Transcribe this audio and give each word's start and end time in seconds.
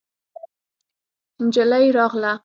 نجلۍ 1.45 1.85
راغله. 1.97 2.33